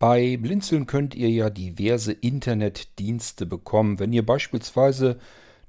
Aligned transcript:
Bei 0.00 0.38
Blinzeln 0.38 0.86
könnt 0.86 1.14
ihr 1.14 1.28
ja 1.28 1.50
diverse 1.50 2.12
Internetdienste 2.12 3.44
bekommen. 3.44 3.98
Wenn 3.98 4.14
ihr 4.14 4.24
beispielsweise 4.24 5.18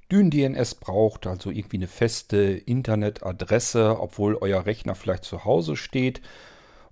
DynDNS 0.10 0.76
braucht, 0.76 1.28
also 1.28 1.52
irgendwie 1.52 1.76
eine 1.76 1.88
feste 1.88 2.38
Internetadresse, 2.38 4.00
obwohl 4.00 4.38
euer 4.38 4.66
Rechner 4.66 4.96
vielleicht 4.96 5.26
zu 5.26 5.44
Hause 5.44 5.76
steht, 5.76 6.22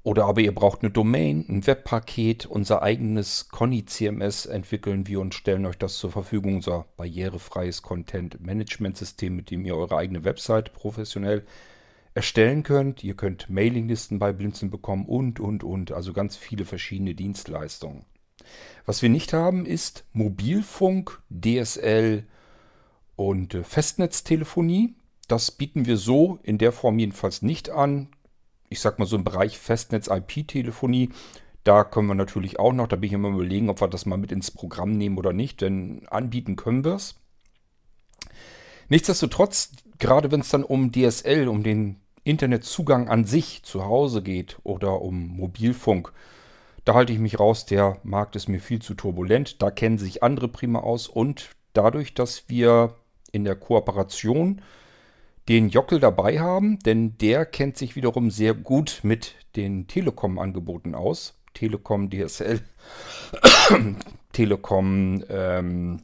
oder 0.04 0.26
aber 0.26 0.42
ihr 0.42 0.54
braucht 0.54 0.82
eine 0.82 0.92
Domain, 0.92 1.46
ein 1.48 1.66
Webpaket, 1.66 2.46
unser 2.46 2.82
eigenes 2.82 3.48
Conny 3.48 3.86
CMS 3.86 4.46
entwickeln 4.46 5.08
wir 5.08 5.22
und 5.22 5.34
stellen 5.34 5.66
euch 5.66 5.78
das 5.78 5.98
zur 5.98 6.12
Verfügung, 6.12 6.58
unser 6.58 6.88
barrierefreies 6.98 7.84
Content-Management-System, 7.84 9.34
mit 9.34 9.50
dem 9.50 9.66
ihr 9.66 9.78
eure 9.78 9.96
eigene 9.96 10.26
Website 10.26 10.74
professionell 10.74 11.46
erstellen 12.20 12.64
könnt. 12.64 13.02
Ihr 13.02 13.14
könnt 13.14 13.50
Mailinglisten 13.50 14.20
bei 14.20 14.34
Blinzeln 14.34 14.70
bekommen 14.70 15.06
und, 15.06 15.40
und, 15.40 15.64
und. 15.64 15.94
Also 15.94 16.12
ganz 16.12 16.36
viele 16.36 16.66
verschiedene 16.66 17.16
Dienstleistungen. 17.16 18.04
Was 18.86 19.02
wir 19.02 19.08
nicht 19.08 19.32
haben, 19.32 19.66
ist 19.66 20.04
Mobilfunk, 20.12 21.22
DSL 21.30 22.26
und 23.16 23.54
äh, 23.54 23.64
Festnetztelefonie. 23.64 24.96
Das 25.30 25.52
bieten 25.52 25.86
wir 25.86 25.96
so 25.96 26.40
in 26.44 26.58
der 26.58 26.74
Form 26.74 27.00
jedenfalls 27.00 27.42
nicht 27.42 27.70
an. 27.70 28.10
Ich 28.68 28.82
sag 28.82 29.00
mal 29.00 29.06
so 29.06 29.16
im 29.16 29.24
Bereich 29.24 29.58
Festnetz-IP-Telefonie. 29.58 31.12
Da 31.64 31.86
können 31.86 32.08
wir 32.08 32.16
natürlich 32.16 32.60
auch 32.60 32.74
noch, 32.74 32.88
da 32.88 32.98
bin 32.98 33.08
ich 33.08 33.14
immer 33.14 33.30
überlegen, 33.30 33.70
ob 33.70 33.80
wir 33.80 33.88
das 33.88 34.06
mal 34.06 34.18
mit 34.18 34.34
ins 34.34 34.52
Programm 34.52 34.98
nehmen 34.98 35.18
oder 35.18 35.32
nicht, 35.32 35.62
denn 35.62 36.06
anbieten 36.10 36.58
können 36.58 36.84
wir 36.84 36.96
es. 36.96 37.16
Nichtsdestotrotz, 38.90 39.72
gerade 40.00 40.34
wenn 40.34 40.42
es 40.42 40.50
dann 40.50 40.66
um 40.66 40.92
DSL, 40.92 41.48
um 41.48 41.64
den 41.64 41.96
Internetzugang 42.30 43.10
an 43.10 43.26
sich 43.26 43.64
zu 43.64 43.86
Hause 43.86 44.22
geht 44.22 44.58
oder 44.64 45.02
um 45.02 45.28
Mobilfunk, 45.28 46.14
da 46.86 46.96
halte 46.96 47.14
ich 47.14 47.20
mich 47.20 47.40
raus, 47.40 47.66
der 47.68 48.00
Markt 48.04 48.36
ist 48.36 48.48
mir 48.48 48.60
viel 48.60 48.82
zu 48.82 48.96
turbulent. 48.96 49.62
Da 49.62 49.70
kennen 49.70 50.00
sich 50.00 50.24
andere 50.24 50.48
prima 50.48 50.80
aus 50.80 51.08
und 51.08 51.50
dadurch, 51.74 52.16
dass 52.16 52.50
wir 52.50 52.96
in 53.32 53.44
der 53.44 53.56
Kooperation 53.56 54.62
den 55.48 55.70
Jockel 55.70 56.00
dabei 56.00 56.40
haben, 56.40 56.80
denn 56.80 57.18
der 57.20 57.46
kennt 57.46 57.78
sich 57.78 57.96
wiederum 57.96 58.32
sehr 58.32 58.54
gut 58.54 59.02
mit 59.04 59.36
den 59.56 59.88
Telekom-Angeboten 59.88 60.96
aus. 60.96 61.36
Telekom 61.54 62.10
DSL, 62.10 62.62
Telekom 64.32 65.24
ähm, 65.30 66.02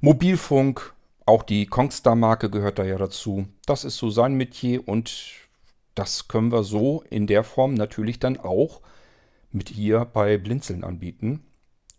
Mobilfunk, 0.00 0.92
auch 1.26 1.42
die 1.42 1.66
Kongstar-Marke 1.66 2.50
gehört 2.50 2.78
da 2.78 2.84
ja 2.84 2.98
dazu. 2.98 3.46
Das 3.66 3.84
ist 3.84 3.96
so 3.96 4.10
sein 4.10 4.34
Metier 4.34 4.86
und 4.86 5.32
das 5.94 6.28
können 6.28 6.52
wir 6.52 6.64
so 6.64 7.04
in 7.10 7.26
der 7.26 7.44
Form 7.44 7.74
natürlich 7.74 8.18
dann 8.18 8.38
auch 8.38 8.80
mit 9.50 9.68
hier 9.68 10.04
bei 10.04 10.38
Blinzeln 10.38 10.84
anbieten. 10.84 11.44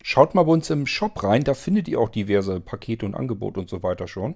Schaut 0.01 0.35
mal 0.35 0.43
bei 0.43 0.51
uns 0.51 0.69
im 0.69 0.85
Shop 0.85 1.23
rein, 1.23 1.43
da 1.43 1.53
findet 1.53 1.87
ihr 1.87 1.99
auch 1.99 2.09
diverse 2.09 2.59
Pakete 2.59 3.05
und 3.05 3.15
Angebote 3.15 3.59
und 3.59 3.69
so 3.69 3.83
weiter 3.83 4.07
schon. 4.07 4.35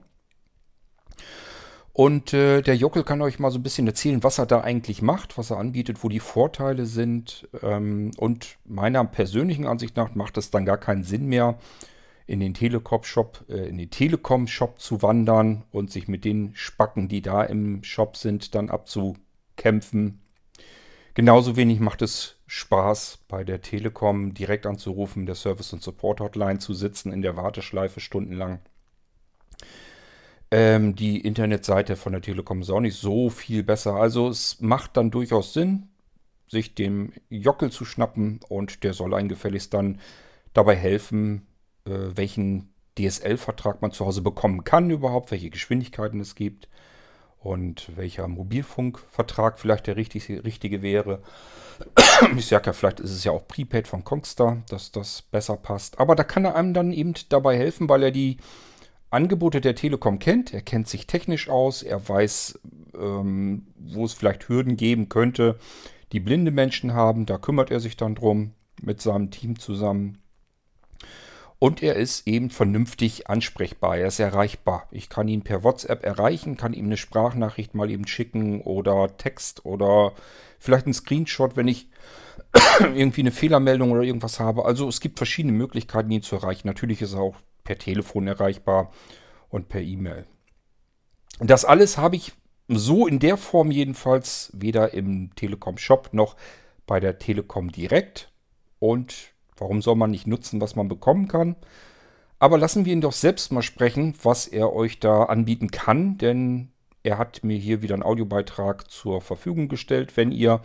Und 1.91 2.31
äh, 2.31 2.61
der 2.61 2.75
Jockel 2.75 3.03
kann 3.03 3.23
euch 3.23 3.39
mal 3.39 3.49
so 3.49 3.57
ein 3.57 3.63
bisschen 3.63 3.87
erzählen, 3.87 4.23
was 4.23 4.37
er 4.37 4.45
da 4.45 4.61
eigentlich 4.61 5.01
macht, 5.01 5.37
was 5.37 5.49
er 5.49 5.57
anbietet, 5.57 6.03
wo 6.03 6.09
die 6.09 6.19
Vorteile 6.19 6.85
sind. 6.85 7.49
Ähm, 7.63 8.11
und 8.17 8.57
meiner 8.65 9.03
persönlichen 9.03 9.65
Ansicht 9.65 9.97
nach 9.97 10.13
macht 10.13 10.37
es 10.37 10.51
dann 10.51 10.63
gar 10.63 10.77
keinen 10.77 11.03
Sinn 11.03 11.25
mehr, 11.25 11.57
in 12.27 12.41
den 12.41 12.53
Telekom-Shop, 12.53 13.45
äh, 13.49 13.67
in 13.67 13.77
den 13.77 13.89
Telekom-Shop 13.89 14.79
zu 14.79 15.01
wandern 15.01 15.63
und 15.71 15.91
sich 15.91 16.07
mit 16.07 16.25
den 16.25 16.53
Spacken, 16.53 17.07
die 17.07 17.21
da 17.21 17.43
im 17.43 17.83
Shop 17.83 18.17
sind, 18.17 18.53
dann 18.53 18.69
abzukämpfen. 18.69 20.19
Genauso 21.13 21.55
wenig 21.55 21.79
macht 21.79 22.03
es 22.03 22.35
Spaß, 22.45 23.19
bei 23.27 23.43
der 23.43 23.61
Telekom 23.61 24.33
direkt 24.33 24.67
anzurufen, 24.67 25.25
der 25.25 25.35
Service- 25.35 25.73
und 25.73 25.81
Support-Hotline 25.81 26.59
zu 26.59 26.73
sitzen, 26.73 27.11
in 27.11 27.23
der 27.23 27.35
Warteschleife 27.35 28.01
stundenlang. 28.01 28.59
Ähm, 30.51 30.95
die 30.95 31.19
Internetseite 31.19 31.95
von 31.95 32.11
der 32.11 32.21
Telekom 32.21 32.61
ist 32.61 32.69
auch 32.69 32.81
nicht 32.81 32.97
so 32.97 33.29
viel 33.29 33.63
besser. 33.63 33.95
Also 33.95 34.29
es 34.29 34.61
macht 34.61 34.95
dann 34.95 35.09
durchaus 35.09 35.53
Sinn, 35.53 35.87
sich 36.47 36.75
dem 36.75 37.13
Jockel 37.29 37.71
zu 37.71 37.83
schnappen 37.83 38.39
und 38.47 38.83
der 38.83 38.93
soll 38.93 39.13
einen 39.13 39.27
gefälligst 39.27 39.73
dann 39.73 39.99
dabei 40.53 40.75
helfen, 40.75 41.46
welchen 41.87 42.73
DSL-Vertrag 42.97 43.81
man 43.81 43.91
zu 43.91 44.05
Hause 44.05 44.21
bekommen 44.21 44.63
kann 44.63 44.89
überhaupt, 44.89 45.31
welche 45.31 45.49
Geschwindigkeiten 45.49 46.19
es 46.19 46.35
gibt 46.35 46.67
und 47.39 47.95
welcher 47.95 48.27
Mobilfunkvertrag 48.27 49.59
vielleicht 49.59 49.87
der 49.87 49.95
richtige, 49.95 50.43
richtige 50.43 50.81
wäre. 50.81 51.21
Ich 52.35 52.47
sage 52.47 52.65
ja, 52.65 52.73
vielleicht 52.73 52.99
ist 52.99 53.11
es 53.11 53.23
ja 53.23 53.31
auch 53.31 53.47
Prepaid 53.47 53.87
von 53.87 54.03
Kongstar, 54.03 54.63
dass 54.69 54.91
das 54.91 55.21
besser 55.21 55.57
passt. 55.57 55.99
Aber 55.99 56.15
da 56.15 56.23
kann 56.23 56.43
er 56.43 56.55
einem 56.55 56.73
dann 56.73 56.91
eben 56.91 57.13
dabei 57.29 57.55
helfen, 57.55 57.87
weil 57.87 58.01
er 58.01 58.09
die 58.09 58.37
Angebote 59.11 59.61
der 59.61 59.75
Telekom 59.75 60.17
kennt. 60.17 60.53
Er 60.53 60.61
kennt 60.61 60.87
sich 60.87 61.05
technisch 61.05 61.49
aus. 61.49 61.83
Er 61.83 62.09
weiß, 62.09 62.59
ähm, 62.95 63.67
wo 63.77 64.05
es 64.05 64.13
vielleicht 64.13 64.49
Hürden 64.49 64.75
geben 64.75 65.07
könnte, 65.07 65.59
die 66.11 66.19
blinde 66.19 66.51
Menschen 66.51 66.93
haben. 66.93 67.27
Da 67.27 67.37
kümmert 67.37 67.69
er 67.69 67.79
sich 67.79 67.95
dann 67.95 68.15
drum 68.15 68.53
mit 68.81 68.99
seinem 69.01 69.29
Team 69.29 69.59
zusammen. 69.59 70.17
Und 71.59 71.81
er 71.81 71.95
ist 71.95 72.27
eben 72.27 72.51
vernünftig 72.51 73.29
ansprechbar. 73.29 73.97
Er 73.97 74.07
ist 74.07 74.19
erreichbar. 74.19 74.87
Ich 74.91 75.09
kann 75.09 75.27
ihn 75.27 75.41
per 75.41 75.63
WhatsApp 75.63 76.03
erreichen, 76.03 76.55
kann 76.55 76.73
ihm 76.73 76.85
eine 76.85 76.97
Sprachnachricht 76.97 77.73
mal 77.73 77.89
eben 77.89 78.05
schicken 78.05 78.61
oder 78.61 79.17
Text 79.17 79.65
oder 79.65 80.13
vielleicht 80.59 80.85
einen 80.85 80.93
Screenshot, 80.93 81.55
wenn 81.55 81.67
ich 81.67 81.87
irgendwie 82.79 83.21
eine 83.21 83.31
Fehlermeldung 83.31 83.91
oder 83.91 84.03
irgendwas 84.03 84.39
habe. 84.39 84.65
Also 84.65 84.87
es 84.87 85.01
gibt 85.01 85.17
verschiedene 85.17 85.53
Möglichkeiten, 85.53 86.11
ihn 86.11 86.21
zu 86.21 86.35
erreichen. 86.35 86.67
Natürlich 86.67 87.01
ist 87.01 87.13
er 87.13 87.21
auch 87.21 87.35
per 87.63 87.77
Telefon 87.77 88.27
erreichbar 88.27 88.91
und 89.49 89.67
per 89.67 89.81
E-Mail. 89.81 90.25
Das 91.39 91.65
alles 91.65 91.97
habe 91.97 92.15
ich 92.15 92.33
so 92.67 93.07
in 93.07 93.19
der 93.19 93.37
Form 93.37 93.71
jedenfalls 93.71 94.51
weder 94.53 94.93
im 94.93 95.33
Telekom 95.35 95.77
Shop 95.77 96.09
noch 96.11 96.35
bei 96.85 96.99
der 96.99 97.17
Telekom 97.17 97.71
direkt. 97.71 98.31
Und 98.79 99.33
Warum 99.57 99.81
soll 99.81 99.95
man 99.95 100.11
nicht 100.11 100.27
nutzen, 100.27 100.61
was 100.61 100.75
man 100.75 100.87
bekommen 100.87 101.27
kann? 101.27 101.55
Aber 102.39 102.57
lassen 102.57 102.85
wir 102.85 102.93
ihn 102.93 103.01
doch 103.01 103.13
selbst 103.13 103.51
mal 103.51 103.63
sprechen, 103.63 104.13
was 104.21 104.47
er 104.47 104.73
euch 104.73 104.99
da 104.99 105.23
anbieten 105.23 105.71
kann, 105.71 106.17
denn 106.17 106.69
er 107.03 107.17
hat 107.17 107.43
mir 107.43 107.57
hier 107.57 107.81
wieder 107.81 107.95
einen 107.95 108.03
Audiobeitrag 108.03 108.91
zur 108.91 109.21
Verfügung 109.21 109.69
gestellt. 109.69 110.15
Wenn 110.15 110.31
ihr 110.31 110.61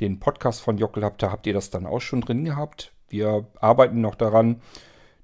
den 0.00 0.20
Podcast 0.20 0.60
von 0.60 0.78
Jockel 0.78 1.04
habt, 1.04 1.22
da 1.22 1.30
habt 1.30 1.46
ihr 1.46 1.54
das 1.54 1.70
dann 1.70 1.86
auch 1.86 2.00
schon 2.00 2.20
drin 2.20 2.44
gehabt. 2.44 2.92
Wir 3.08 3.46
arbeiten 3.60 4.00
noch 4.00 4.14
daran, 4.14 4.60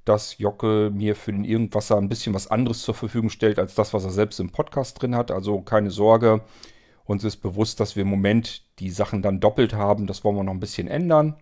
dass 0.05 0.39
Jockel 0.39 0.91
mir 0.91 1.17
für 1.17 1.33
den 1.33 1.45
Irgendwasser 1.45 1.97
ein 1.97 2.09
bisschen 2.09 2.35
was 2.35 2.51
anderes 2.51 2.83
zur 2.83 2.95
Verfügung 2.95 3.31
stellt, 3.31 3.59
als 3.59 3.75
das, 3.75 3.95
was 3.95 4.05
er 4.05 4.11
selbst 4.11 4.41
im 4.41 4.51
Podcast 4.51 5.01
drin 5.01 5.15
hat. 5.15 5.31
Also 5.31 5.61
keine 5.61 5.91
Sorge, 5.91 6.43
uns 7.05 7.25
ist 7.25 7.37
bewusst, 7.37 7.81
dass 7.81 7.97
wir 7.97 8.03
im 8.03 8.09
Moment 8.09 8.63
die 8.79 8.91
Sachen 8.91 9.23
dann 9.23 9.41
doppelt 9.41 9.75
haben. 9.75 10.07
Das 10.07 10.25
wollen 10.25 10.37
wir 10.37 10.45
noch 10.45 10.53
ein 10.53 10.61
bisschen 10.61 10.89
ändern. 10.89 11.37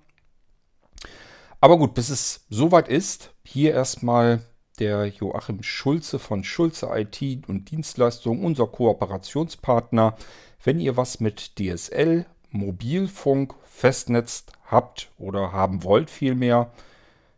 Aber 1.63 1.79
gut, 1.79 1.95
bis 1.95 2.09
es 2.09 2.45
soweit 2.51 2.89
ist, 2.89 3.33
hier 3.45 3.73
erstmal 3.73 4.41
der 4.81 5.07
Joachim 5.07 5.63
Schulze 5.63 6.19
von 6.19 6.43
Schulze 6.43 6.89
IT 6.93 7.49
und 7.49 7.71
Dienstleistungen, 7.71 8.45
unser 8.45 8.67
Kooperationspartner. 8.67 10.17
Wenn 10.65 10.81
ihr 10.81 10.97
was 10.97 11.21
mit 11.21 11.53
DSL, 11.61 12.27
Mobilfunk, 12.51 13.55
Festnetz 13.63 14.47
habt 14.65 15.13
oder 15.19 15.53
haben 15.53 15.85
wollt 15.85 16.11
vielmehr, 16.11 16.73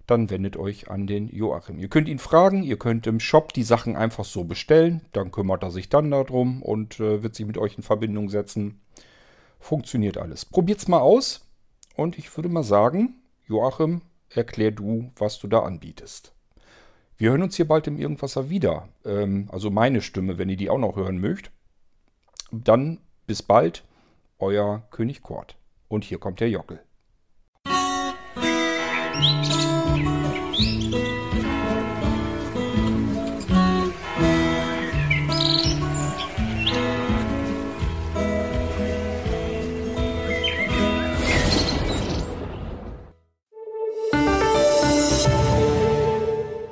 dann 0.06 0.30
wendet 0.30 0.56
euch 0.56 0.88
an 0.88 1.06
den 1.06 1.28
Joachim. 1.28 1.78
Ihr 1.78 1.88
könnt 1.88 2.08
ihn 2.08 2.18
fragen, 2.18 2.62
ihr 2.62 2.78
könnt 2.78 3.06
im 3.06 3.20
Shop 3.20 3.52
die 3.52 3.62
Sachen 3.62 3.94
einfach 3.94 4.24
so 4.24 4.44
bestellen, 4.44 5.02
dann 5.12 5.32
kümmert 5.32 5.62
er 5.62 5.70
sich 5.70 5.90
dann 5.90 6.10
darum 6.10 6.62
und 6.62 6.98
äh, 6.98 7.22
wird 7.22 7.34
sich 7.34 7.44
mit 7.44 7.58
euch 7.58 7.76
in 7.76 7.82
Verbindung 7.82 8.30
setzen. 8.30 8.80
Funktioniert 9.60 10.16
alles. 10.16 10.46
Probiert's 10.46 10.88
mal 10.88 11.00
aus 11.00 11.46
und 11.94 12.16
ich 12.16 12.34
würde 12.34 12.48
mal 12.48 12.64
sagen, 12.64 13.16
Joachim, 13.46 14.00
erklär 14.36 14.70
du, 14.70 15.10
was 15.16 15.38
du 15.38 15.48
da 15.48 15.60
anbietest. 15.60 16.32
Wir 17.16 17.30
hören 17.30 17.42
uns 17.42 17.56
hier 17.56 17.68
bald 17.68 17.86
im 17.86 17.98
Irgendwasser 17.98 18.50
wieder. 18.50 18.88
Ähm, 19.04 19.48
also 19.52 19.70
meine 19.70 20.00
Stimme, 20.00 20.38
wenn 20.38 20.48
ihr 20.48 20.56
die 20.56 20.70
auch 20.70 20.78
noch 20.78 20.96
hören 20.96 21.18
mögt. 21.18 21.50
Dann 22.50 22.98
bis 23.26 23.42
bald, 23.42 23.84
euer 24.38 24.82
König 24.90 25.22
Kort. 25.22 25.56
Und 25.88 26.04
hier 26.04 26.18
kommt 26.18 26.40
der 26.40 26.50
Jockel. 26.50 26.80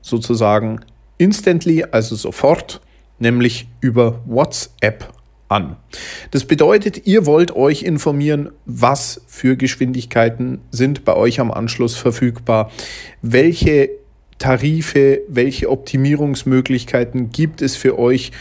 sozusagen 0.00 0.80
instantly, 1.18 1.84
also 1.84 2.16
sofort, 2.16 2.80
nämlich 3.18 3.68
über 3.82 4.22
WhatsApp 4.24 5.12
an. 5.50 5.76
Das 6.30 6.46
bedeutet, 6.46 7.06
ihr 7.06 7.26
wollt 7.26 7.54
euch 7.54 7.82
informieren, 7.82 8.48
was 8.64 9.20
für 9.26 9.58
Geschwindigkeiten 9.58 10.62
sind 10.70 11.04
bei 11.04 11.14
euch 11.14 11.38
am 11.38 11.50
Anschluss 11.50 11.96
verfügbar, 11.96 12.70
welche 13.20 13.90
Tarife, 14.38 15.20
welche 15.28 15.70
Optimierungsmöglichkeiten 15.70 17.30
gibt 17.30 17.62
es 17.62 17.76
für 17.76 17.98
euch 17.98 18.32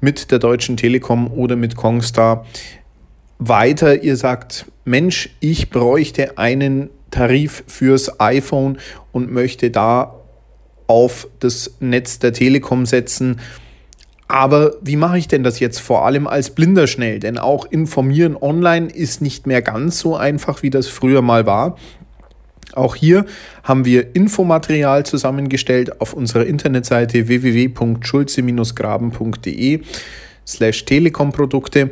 mit 0.00 0.30
der 0.30 0.38
Deutschen 0.38 0.76
Telekom 0.76 1.30
oder 1.30 1.56
mit 1.56 1.76
Kongstar. 1.76 2.46
Weiter, 3.38 4.02
ihr 4.02 4.16
sagt, 4.16 4.66
Mensch, 4.84 5.30
ich 5.40 5.70
bräuchte 5.70 6.38
einen 6.38 6.90
Tarif 7.10 7.64
fürs 7.66 8.20
iPhone 8.20 8.78
und 9.12 9.30
möchte 9.30 9.70
da 9.70 10.20
auf 10.86 11.28
das 11.40 11.76
Netz 11.80 12.18
der 12.18 12.32
Telekom 12.32 12.86
setzen 12.86 13.40
aber 14.28 14.72
wie 14.82 14.96
mache 14.96 15.18
ich 15.18 15.28
denn 15.28 15.44
das 15.44 15.60
jetzt 15.60 15.78
vor 15.78 16.04
allem 16.04 16.26
als 16.26 16.50
Blinder 16.50 16.86
schnell? 16.86 17.20
Denn 17.20 17.38
auch 17.38 17.64
informieren 17.64 18.36
online 18.36 18.88
ist 18.88 19.22
nicht 19.22 19.46
mehr 19.46 19.62
ganz 19.62 20.00
so 20.00 20.16
einfach, 20.16 20.62
wie 20.62 20.70
das 20.70 20.88
früher 20.88 21.22
mal 21.22 21.46
war. 21.46 21.76
Auch 22.74 22.94
hier 22.94 23.24
haben 23.62 23.84
wir 23.84 24.14
Infomaterial 24.14 25.06
zusammengestellt 25.06 26.00
auf 26.00 26.12
unserer 26.12 26.46
Internetseite 26.46 27.28
www.schulze-graben.de 27.28 29.80
slash 30.46 30.84
Telekom-Produkte, 30.84 31.90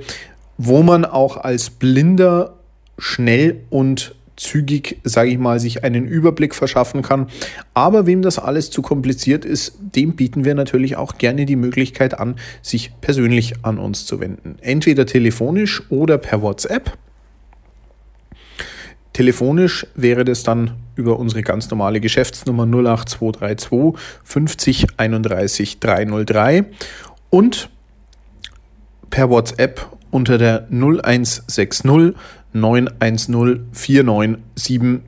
wo 0.59 0.83
man 0.83 1.05
auch 1.05 1.37
als 1.37 1.71
Blinder 1.71 2.55
schnell 2.99 3.61
und 3.71 4.15
zügig, 4.37 5.01
sage 5.05 5.31
ich 5.31 5.39
mal, 5.39 5.61
sich 5.61 5.85
einen 5.85 6.07
Überblick 6.07 6.55
verschaffen 6.55 7.03
kann. 7.03 7.29
Aber 7.73 8.07
wem 8.07 8.23
das 8.23 8.39
alles 8.39 8.71
zu 8.71 8.83
kompliziert 8.83 9.45
ist, 9.45 9.79
dem 9.81 10.17
bieten 10.17 10.45
wir 10.45 10.55
natürlich 10.55 10.97
auch 10.97 11.19
gerne 11.19 11.47
die 11.47 11.57
Möglichkeit 11.57 12.19
an, 12.19 12.37
sich 12.63 12.93
persönlich 13.01 13.55
an 13.63 13.79
uns 13.79 14.07
zu 14.07 14.21
wenden. 14.21 14.57
Entweder 14.61 15.07
telefonisch 15.07 15.83
oder 15.91 16.19
per 16.19 16.43
WhatsApp. 16.43 16.97
Telefonisch 19.15 19.87
wäre 19.95 20.25
das 20.25 20.43
dann 20.43 20.73
über 20.97 21.19
unsere 21.19 21.43
ganz 21.43 21.71
normale 21.71 22.01
Geschäftsnummer 22.01 22.65
08232 22.65 23.95
50 24.25 24.87
31 24.97 25.79
303 25.79 26.65
und 27.31 27.71
per 29.11 29.31
WhatsApp 29.31 29.87
unter 30.11 30.37
der 30.37 30.67
0160 30.71 31.85
910 32.53 35.03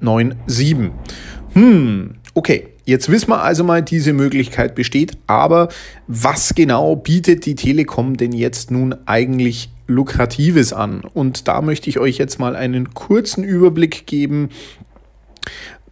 Hm, 1.52 2.14
okay. 2.34 2.68
Jetzt 2.84 3.10
wissen 3.10 3.30
wir 3.30 3.42
also 3.42 3.64
mal, 3.64 3.82
diese 3.82 4.12
Möglichkeit 4.12 4.76
besteht, 4.76 5.18
aber 5.26 5.66
was 6.06 6.54
genau 6.54 6.94
bietet 6.94 7.44
die 7.44 7.56
Telekom 7.56 8.16
denn 8.16 8.30
jetzt 8.30 8.70
nun 8.70 8.94
eigentlich 9.06 9.70
Lukratives 9.86 10.72
an? 10.72 11.02
Und 11.02 11.48
da 11.48 11.60
möchte 11.60 11.90
ich 11.90 11.98
euch 11.98 12.18
jetzt 12.18 12.38
mal 12.38 12.56
einen 12.56 12.94
kurzen 12.94 13.44
Überblick 13.44 14.06
geben, 14.06 14.50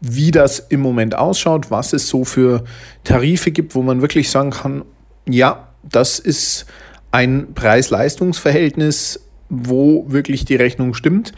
wie 0.00 0.30
das 0.30 0.58
im 0.58 0.80
Moment 0.80 1.14
ausschaut, 1.14 1.70
was 1.70 1.92
es 1.92 2.08
so 2.08 2.24
für 2.24 2.64
Tarife 3.04 3.50
gibt, 3.50 3.74
wo 3.74 3.82
man 3.82 4.02
wirklich 4.02 4.30
sagen 4.30 4.50
kann, 4.50 4.84
ja, 5.28 5.68
das 5.82 6.18
ist 6.18 6.66
ein 7.10 7.54
Preis-Leistungs-Verhältnis, 7.54 9.20
wo 9.48 10.04
wirklich 10.08 10.44
die 10.44 10.56
Rechnung 10.56 10.94
stimmt. 10.94 11.32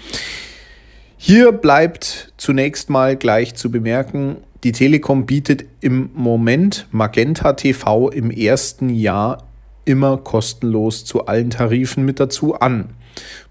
Hier 1.17 1.53
bleibt 1.53 2.33
zunächst 2.37 2.91
mal 2.91 3.17
gleich 3.17 3.55
zu 3.55 3.71
bemerken, 3.71 4.39
die 4.65 4.73
Telekom 4.73 5.27
bietet 5.27 5.65
im 5.81 6.11
Moment 6.15 6.87
Magenta 6.91 7.53
TV 7.53 8.11
im 8.11 8.31
ersten 8.31 8.89
Jahr 8.89 9.45
immer 9.87 10.19
kostenlos 10.19 11.05
zu 11.05 11.27
allen 11.27 11.51
Tarifen 11.51 12.05
mit 12.05 12.21
dazu 12.21 12.55
an. 12.55 12.91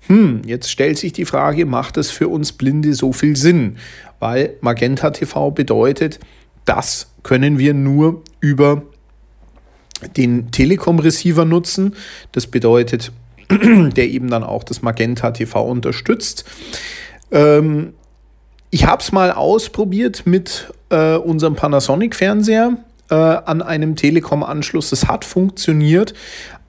Hm, 0.08 0.42
jetzt 0.46 0.70
stellt 0.70 1.00
sich 1.00 1.14
die 1.14 1.26
Frage, 1.26 1.66
macht 1.66 1.98
es 1.98 2.12
für 2.12 2.28
uns 2.28 2.52
Blinde 2.52 2.94
so 2.94 3.12
viel 3.12 3.36
Sinn? 3.36 3.78
Weil 4.20 4.54
Magenta 4.62 5.10
TV 5.10 5.52
bedeutet, 5.52 6.20
das 6.66 7.12
können 7.24 7.58
wir 7.58 7.74
nur 7.74 8.22
über 8.40 8.84
den 10.16 10.52
Telekom-Receiver 10.52 11.46
nutzen. 11.46 11.96
Das 12.32 12.48
bedeutet, 12.48 13.12
der 13.50 14.08
eben 14.08 14.30
dann 14.30 14.44
auch 14.44 14.64
das 14.64 14.82
Magenta 14.82 15.32
TV 15.32 15.64
unterstützt. 15.64 16.46
Ähm, 17.32 17.94
ich 18.70 18.86
habe 18.86 19.02
es 19.02 19.12
mal 19.12 19.32
ausprobiert 19.32 20.24
mit 20.26 20.72
äh, 20.90 21.16
unserem 21.16 21.56
Panasonic-Fernseher 21.56 22.78
äh, 23.10 23.16
an 23.16 23.62
einem 23.62 23.96
Telekom-Anschluss. 23.96 24.92
Es 24.92 25.08
hat 25.08 25.26
funktioniert, 25.26 26.14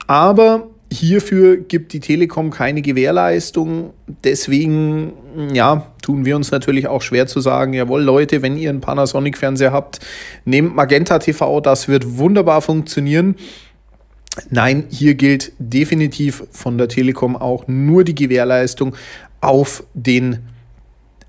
aber 0.07 0.69
hierfür 0.93 1.57
gibt 1.57 1.93
die 1.93 2.01
Telekom 2.01 2.51
keine 2.51 2.83
Gewährleistung. 2.83 3.93
Deswegen, 4.25 5.13
ja, 5.53 5.87
tun 6.03 6.25
wir 6.25 6.37
uns 6.37 6.51
natürlich 6.51 6.87
auch 6.87 7.03
schwer 7.03 7.27
zu 7.27 7.41
sagen, 7.41 7.73
jawohl, 7.73 8.03
Leute, 8.03 8.43
wenn 8.43 8.57
ihr 8.57 8.71
einen 8.71 8.81
Panasonic-Fernseher 8.81 9.73
habt, 9.73 10.01
nehmt 10.45 10.77
Magenta 10.77 11.19
TV, 11.19 11.61
das 11.61 11.89
wird 11.89 12.19
wunderbar 12.19 12.63
funktionieren. 12.63 13.37
Nein, 14.51 14.85
hier 14.91 15.15
gilt 15.15 15.53
definitiv 15.59 16.45
von 16.51 16.79
der 16.79 16.89
Telekom 16.89 17.37
auch 17.37 17.67
nur 17.67 18.05
die 18.05 18.15
Gewährleistung 18.15 18.95
auf 19.41 19.83
den 19.95 20.41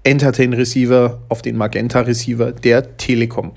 Entertain 0.03 0.53
Receiver, 0.53 1.21
auf 1.29 1.41
den 1.41 1.57
Magenta 1.57 2.01
Receiver 2.01 2.51
der 2.51 2.97
Telekom. 2.97 3.53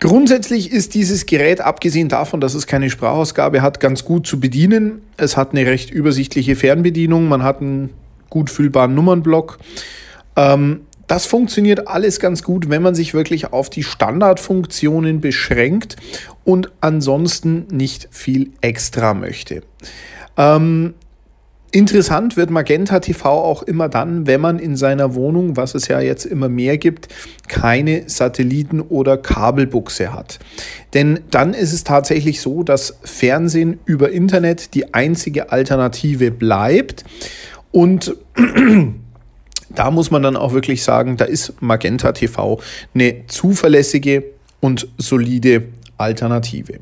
Grundsätzlich 0.00 0.72
ist 0.72 0.94
dieses 0.94 1.26
Gerät, 1.26 1.60
abgesehen 1.60 2.08
davon, 2.08 2.40
dass 2.40 2.54
es 2.54 2.66
keine 2.66 2.88
Sprachausgabe 2.88 3.60
hat, 3.60 3.80
ganz 3.80 4.02
gut 4.02 4.26
zu 4.26 4.40
bedienen. 4.40 5.02
Es 5.18 5.36
hat 5.36 5.52
eine 5.52 5.66
recht 5.66 5.90
übersichtliche 5.90 6.56
Fernbedienung, 6.56 7.28
man 7.28 7.42
hat 7.42 7.60
einen 7.60 7.90
gut 8.30 8.48
fühlbaren 8.48 8.94
Nummernblock. 8.94 9.58
Ähm, 10.36 10.80
das 11.06 11.26
funktioniert 11.26 11.86
alles 11.86 12.18
ganz 12.18 12.42
gut, 12.42 12.70
wenn 12.70 12.80
man 12.80 12.94
sich 12.94 13.12
wirklich 13.12 13.52
auf 13.52 13.68
die 13.68 13.82
Standardfunktionen 13.82 15.20
beschränkt 15.20 15.96
und 16.44 16.70
ansonsten 16.80 17.66
nicht 17.70 18.08
viel 18.10 18.52
extra 18.62 19.12
möchte. 19.12 19.62
Ähm, 20.38 20.94
Interessant 21.72 22.36
wird 22.36 22.50
Magenta 22.50 22.98
TV 22.98 23.28
auch 23.28 23.62
immer 23.62 23.88
dann, 23.88 24.26
wenn 24.26 24.40
man 24.40 24.58
in 24.58 24.76
seiner 24.76 25.14
Wohnung, 25.14 25.56
was 25.56 25.76
es 25.76 25.86
ja 25.86 26.00
jetzt 26.00 26.24
immer 26.24 26.48
mehr 26.48 26.78
gibt, 26.78 27.06
keine 27.46 28.08
Satelliten- 28.08 28.80
oder 28.80 29.16
Kabelbuchse 29.16 30.12
hat. 30.12 30.40
Denn 30.94 31.20
dann 31.30 31.54
ist 31.54 31.72
es 31.72 31.84
tatsächlich 31.84 32.40
so, 32.40 32.64
dass 32.64 32.98
Fernsehen 33.04 33.78
über 33.84 34.10
Internet 34.10 34.74
die 34.74 34.94
einzige 34.94 35.52
Alternative 35.52 36.32
bleibt. 36.32 37.04
Und 37.70 38.16
da 39.68 39.92
muss 39.92 40.10
man 40.10 40.24
dann 40.24 40.36
auch 40.36 40.52
wirklich 40.52 40.82
sagen, 40.82 41.16
da 41.16 41.24
ist 41.24 41.62
Magenta 41.62 42.10
TV 42.10 42.58
eine 42.94 43.26
zuverlässige 43.28 44.24
und 44.58 44.88
solide 44.98 45.68
Alternative. 46.00 46.80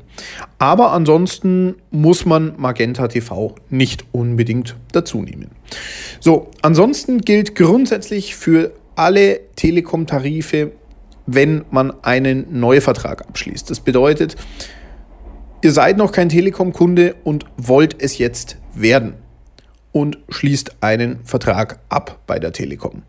Aber 0.57 0.91
ansonsten 0.93 1.75
muss 1.91 2.25
man 2.25 2.53
Magenta 2.57 3.07
TV 3.07 3.53
nicht 3.69 4.05
unbedingt 4.11 4.75
dazu 4.93 5.21
nehmen. 5.21 5.51
So, 6.19 6.49
ansonsten 6.61 7.19
gilt 7.21 7.55
grundsätzlich 7.55 8.35
für 8.35 8.71
alle 8.95 9.41
Telekom-Tarife, 9.55 10.71
wenn 11.25 11.65
man 11.69 11.93
einen 12.01 12.59
Neuvertrag 12.59 13.27
abschließt. 13.27 13.69
Das 13.69 13.81
bedeutet, 13.81 14.35
ihr 15.61 15.71
seid 15.71 15.97
noch 15.97 16.11
kein 16.11 16.29
Telekom-Kunde 16.29 17.15
und 17.23 17.45
wollt 17.57 18.01
es 18.01 18.17
jetzt 18.17 18.57
werden 18.73 19.13
und 19.91 20.17
schließt 20.29 20.77
einen 20.81 21.23
Vertrag 21.25 21.79
ab 21.89 22.19
bei 22.25 22.39
der 22.39 22.53
Telekom. 22.53 23.03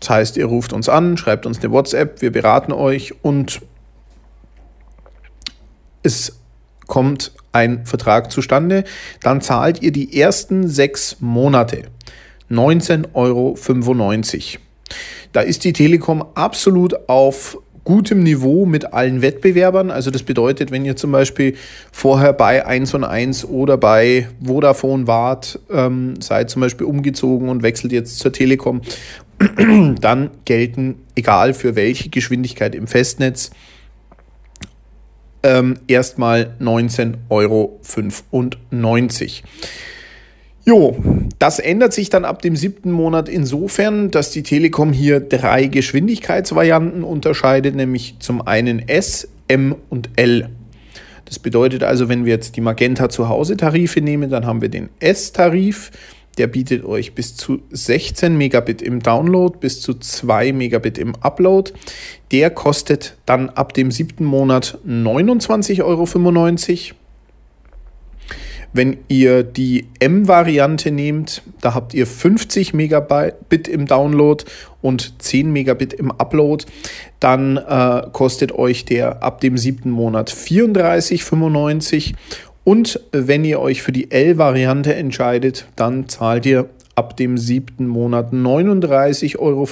Das 0.00 0.10
heißt, 0.10 0.36
ihr 0.38 0.46
ruft 0.46 0.72
uns 0.72 0.88
an, 0.88 1.16
schreibt 1.16 1.46
uns 1.46 1.58
eine 1.58 1.70
WhatsApp, 1.72 2.22
wir 2.22 2.32
beraten 2.32 2.72
euch 2.72 3.14
und 3.22 3.60
es 6.02 6.40
kommt 6.86 7.32
ein 7.52 7.86
Vertrag 7.86 8.30
zustande, 8.30 8.84
dann 9.22 9.40
zahlt 9.40 9.82
ihr 9.82 9.92
die 9.92 10.20
ersten 10.20 10.68
sechs 10.68 11.16
Monate 11.20 11.82
19,95 12.50 13.04
Euro. 13.14 13.56
Da 15.32 15.40
ist 15.40 15.64
die 15.64 15.72
Telekom 15.72 16.24
absolut 16.34 17.08
auf 17.08 17.58
gutem 17.84 18.22
Niveau 18.22 18.66
mit 18.66 18.92
allen 18.92 19.22
Wettbewerbern. 19.22 19.90
Also 19.90 20.10
das 20.10 20.22
bedeutet, 20.22 20.70
wenn 20.70 20.84
ihr 20.84 20.96
zum 20.96 21.12
Beispiel 21.12 21.54
vorher 21.92 22.32
bei 22.32 22.66
1 22.66 22.94
und 22.94 23.04
1 23.04 23.44
oder 23.44 23.76
bei 23.76 24.28
Vodafone 24.44 25.06
wart, 25.06 25.58
ähm, 25.72 26.20
seid 26.20 26.50
zum 26.50 26.60
Beispiel 26.60 26.86
umgezogen 26.86 27.48
und 27.48 27.62
wechselt 27.62 27.92
jetzt 27.92 28.18
zur 28.18 28.32
Telekom, 28.32 28.82
dann 30.00 30.30
gelten, 30.44 30.96
egal 31.14 31.54
für 31.54 31.74
welche 31.74 32.10
Geschwindigkeit 32.10 32.74
im 32.74 32.86
Festnetz, 32.86 33.50
ähm, 35.42 35.78
erstmal 35.86 36.54
19,95 36.60 37.14
Euro. 37.30 37.80
Jo, 40.66 40.96
das 41.38 41.58
ändert 41.58 41.94
sich 41.94 42.10
dann 42.10 42.24
ab 42.24 42.42
dem 42.42 42.54
siebten 42.54 42.92
Monat 42.92 43.28
insofern, 43.28 44.10
dass 44.10 44.30
die 44.30 44.42
Telekom 44.42 44.92
hier 44.92 45.20
drei 45.20 45.66
Geschwindigkeitsvarianten 45.66 47.02
unterscheidet, 47.02 47.74
nämlich 47.74 48.16
zum 48.20 48.46
einen 48.46 48.86
S, 48.86 49.26
M 49.48 49.74
und 49.88 50.10
L. 50.16 50.50
Das 51.24 51.38
bedeutet 51.38 51.82
also, 51.82 52.08
wenn 52.08 52.24
wir 52.24 52.34
jetzt 52.34 52.56
die 52.56 52.60
Magenta 52.60 53.08
Zuhause-Tarife 53.08 54.00
nehmen, 54.00 54.30
dann 54.30 54.46
haben 54.46 54.60
wir 54.60 54.68
den 54.68 54.90
S-Tarif, 54.98 55.92
der 56.38 56.46
bietet 56.46 56.84
euch 56.84 57.14
bis 57.14 57.36
zu 57.36 57.60
16 57.70 58.36
Megabit 58.36 58.82
im 58.82 59.00
Download, 59.00 59.56
bis 59.58 59.80
zu 59.80 59.94
2 59.94 60.52
Megabit 60.52 60.98
im 60.98 61.14
Upload. 61.16 61.72
Der 62.30 62.50
kostet 62.50 63.16
dann 63.26 63.50
ab 63.50 63.74
dem 63.74 63.90
siebten 63.90 64.24
Monat 64.24 64.78
29,95 64.86 65.82
Euro. 65.82 66.06
Wenn 68.72 68.98
ihr 69.08 69.42
die 69.42 69.88
M-Variante 69.98 70.92
nehmt, 70.92 71.42
da 71.60 71.74
habt 71.74 71.92
ihr 71.92 72.06
50 72.06 72.72
Megabit 72.72 73.66
im 73.66 73.86
Download 73.86 74.44
und 74.80 75.20
10 75.20 75.52
Megabit 75.52 75.92
im 75.92 76.12
Upload, 76.12 76.66
dann 77.18 77.56
äh, 77.56 78.02
kostet 78.12 78.52
euch 78.52 78.84
der 78.84 79.24
ab 79.24 79.40
dem 79.40 79.58
siebten 79.58 79.90
Monat 79.90 80.30
34,95 80.30 82.14
und 82.64 83.00
wenn 83.12 83.44
ihr 83.44 83.60
euch 83.60 83.82
für 83.82 83.92
die 83.92 84.10
L-Variante 84.10 84.94
entscheidet, 84.94 85.66
dann 85.76 86.08
zahlt 86.08 86.46
ihr 86.46 86.68
ab 86.94 87.16
dem 87.16 87.38
siebten 87.38 87.86
Monat 87.86 88.32
39,95 88.32 89.38
Euro. 89.38 89.66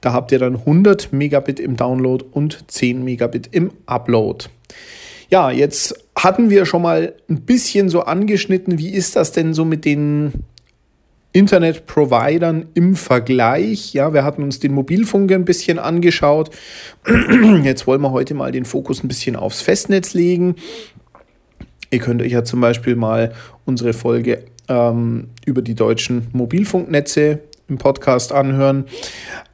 Da 0.00 0.12
habt 0.12 0.32
ihr 0.32 0.38
dann 0.38 0.56
100 0.56 1.12
Megabit 1.12 1.60
im 1.60 1.76
Download 1.76 2.24
und 2.32 2.64
10 2.70 3.04
Megabit 3.04 3.48
im 3.52 3.72
Upload. 3.86 4.46
Ja, 5.30 5.50
jetzt 5.50 5.94
hatten 6.16 6.48
wir 6.48 6.64
schon 6.64 6.80
mal 6.80 7.14
ein 7.28 7.42
bisschen 7.42 7.90
so 7.90 8.00
angeschnitten, 8.00 8.78
wie 8.78 8.88
ist 8.88 9.16
das 9.16 9.32
denn 9.32 9.52
so 9.52 9.66
mit 9.66 9.84
den 9.84 10.32
Internet-Providern 11.32 12.68
im 12.72 12.96
Vergleich. 12.96 13.92
Ja, 13.92 14.14
wir 14.14 14.24
hatten 14.24 14.42
uns 14.42 14.60
den 14.60 14.72
Mobilfunk 14.72 15.30
ein 15.30 15.44
bisschen 15.44 15.78
angeschaut. 15.78 16.50
Jetzt 17.62 17.86
wollen 17.86 18.00
wir 18.00 18.12
heute 18.12 18.32
mal 18.32 18.50
den 18.50 18.64
Fokus 18.64 19.04
ein 19.04 19.08
bisschen 19.08 19.36
aufs 19.36 19.60
Festnetz 19.60 20.14
legen. 20.14 20.54
Ihr 21.90 21.98
könnt 22.00 22.22
euch 22.22 22.32
ja 22.32 22.44
zum 22.44 22.60
Beispiel 22.60 22.96
mal 22.96 23.32
unsere 23.64 23.92
Folge 23.92 24.44
ähm, 24.68 25.28
über 25.46 25.62
die 25.62 25.74
deutschen 25.74 26.28
Mobilfunknetze 26.32 27.40
im 27.68 27.78
Podcast 27.78 28.32
anhören. 28.32 28.84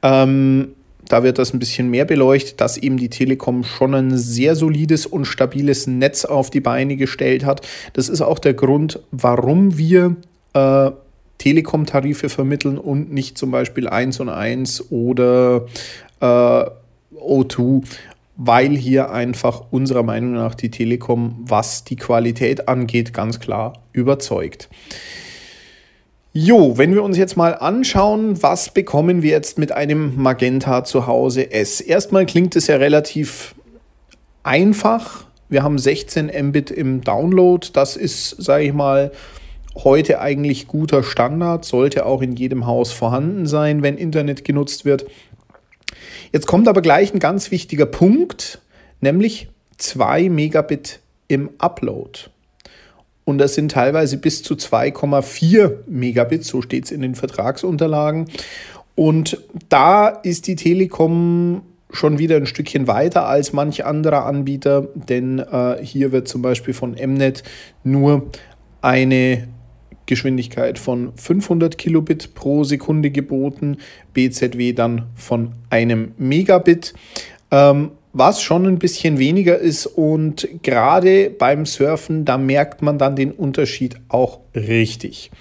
Ähm, 0.01 0.69
da 1.07 1.23
wird 1.23 1.37
das 1.37 1.53
ein 1.53 1.59
bisschen 1.59 1.89
mehr 1.89 2.05
beleuchtet, 2.05 2.59
dass 2.61 2.77
eben 2.77 2.97
die 2.97 3.09
Telekom 3.09 3.63
schon 3.63 3.93
ein 3.93 4.17
sehr 4.17 4.55
solides 4.55 5.05
und 5.05 5.25
stabiles 5.25 5.87
Netz 5.87 6.25
auf 6.25 6.49
die 6.49 6.61
Beine 6.61 6.95
gestellt 6.95 7.45
hat. 7.45 7.65
Das 7.93 8.09
ist 8.09 8.21
auch 8.21 8.39
der 8.39 8.53
Grund, 8.53 8.99
warum 9.11 9.77
wir 9.77 10.15
äh, 10.53 10.91
Telekom-Tarife 11.37 12.29
vermitteln 12.29 12.77
und 12.77 13.13
nicht 13.13 13.37
zum 13.37 13.51
Beispiel 13.51 13.87
1 13.87 14.19
und 14.19 14.29
1 14.29 14.91
oder 14.91 15.67
äh, 16.21 16.65
O2, 17.15 17.83
weil 18.37 18.75
hier 18.75 19.11
einfach 19.11 19.71
unserer 19.71 20.03
Meinung 20.03 20.33
nach 20.33 20.55
die 20.55 20.71
Telekom, 20.71 21.43
was 21.47 21.83
die 21.83 21.95
Qualität 21.95 22.67
angeht, 22.67 23.13
ganz 23.13 23.39
klar 23.39 23.83
überzeugt. 23.93 24.69
Jo, 26.33 26.77
wenn 26.77 26.93
wir 26.93 27.01
uns 27.01 27.17
jetzt 27.17 27.37
mal 27.37 27.55
anschauen, 27.55 28.43
was 28.43 28.73
bekommen 28.73 29.21
wir 29.21 29.31
jetzt 29.31 29.57
mit 29.57 29.71
einem 29.71 30.21
Magenta 30.21 30.83
zu 30.83 31.07
Hause 31.07 31.51
S? 31.51 31.79
Erstmal 31.79 32.25
klingt 32.25 32.57
es 32.57 32.67
ja 32.67 32.75
relativ 32.75 33.55
einfach. 34.43 35.27
Wir 35.47 35.63
haben 35.63 35.79
16 35.79 36.29
Mbit 36.47 36.71
im 36.71 36.99
Download. 37.01 37.65
Das 37.71 37.95
ist, 37.95 38.31
sage 38.31 38.65
ich 38.65 38.73
mal, 38.73 39.13
heute 39.75 40.19
eigentlich 40.19 40.67
guter 40.67 41.03
Standard, 41.03 41.65
sollte 41.65 42.05
auch 42.05 42.21
in 42.21 42.35
jedem 42.35 42.65
Haus 42.65 42.91
vorhanden 42.91 43.45
sein, 43.45 43.81
wenn 43.83 43.97
Internet 43.97 44.43
genutzt 44.43 44.85
wird. 44.85 45.05
Jetzt 46.31 46.47
kommt 46.47 46.67
aber 46.67 46.81
gleich 46.81 47.13
ein 47.13 47.19
ganz 47.19 47.51
wichtiger 47.51 47.85
Punkt, 47.85 48.59
nämlich 49.01 49.49
2 49.77 50.29
Megabit 50.29 50.99
im 51.27 51.49
Upload. 51.57 52.29
Und 53.23 53.39
das 53.39 53.55
sind 53.55 53.71
teilweise 53.71 54.17
bis 54.17 54.43
zu 54.43 54.53
2,4 54.53 55.77
Megabit, 55.87 56.45
so 56.45 56.61
steht 56.61 56.85
es 56.85 56.91
in 56.91 57.01
den 57.01 57.15
Vertragsunterlagen. 57.15 58.27
Und 58.93 59.39
da 59.67 60.07
ist 60.07 60.47
die 60.47 60.55
Telekom 60.55 61.63
schon 61.89 62.19
wieder 62.19 62.37
ein 62.37 62.45
Stückchen 62.45 62.87
weiter 62.87 63.27
als 63.27 63.53
manch 63.53 63.85
anderer 63.85 64.25
Anbieter, 64.25 64.87
denn 64.93 65.39
äh, 65.39 65.77
hier 65.81 66.11
wird 66.11 66.27
zum 66.27 66.41
Beispiel 66.41 66.73
von 66.73 66.91
Mnet 66.93 67.43
nur 67.83 68.29
eine 68.81 69.47
Geschwindigkeit 70.05 70.79
von 70.79 71.13
500 71.15 71.77
Kilobit 71.77 72.35
pro 72.35 72.63
Sekunde 72.63 73.11
geboten, 73.11 73.77
BZW 74.13 74.73
dann 74.73 75.07
von 75.15 75.53
einem 75.69 76.13
Megabit, 76.17 76.93
ähm, 77.51 77.91
was 78.13 78.41
schon 78.41 78.65
ein 78.65 78.79
bisschen 78.79 79.19
weniger 79.19 79.57
ist 79.57 79.87
und 79.87 80.47
gerade 80.63 81.29
beim 81.29 81.65
Surfen, 81.65 82.23
da 82.23 82.37
merkt 82.37 82.81
man 82.81 82.97
dann 82.97 83.15
den 83.15 83.31
Unterschied 83.31 83.97
auch 84.07 84.39
richtig. 84.55 85.31